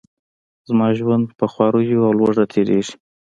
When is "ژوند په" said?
0.97-1.45